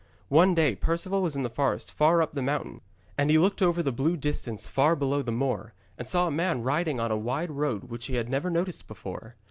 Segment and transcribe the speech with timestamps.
[0.29, 2.81] One day Perceval was in the forest far up the mountain,
[3.19, 6.31] and he looked over the blue distance far below across the moor, and saw a
[6.31, 9.35] man riding on a wide road which he had never noticed before.